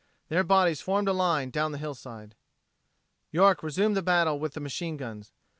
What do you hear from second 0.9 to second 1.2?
a